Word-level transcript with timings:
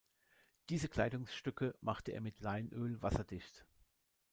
Diese 0.69 0.89
Kleidungsstücke 0.89 1.75
machte 1.79 2.11
er 2.11 2.21
mit 2.21 2.39
Leinöl 2.39 2.99
wasserdicht. 3.03 3.67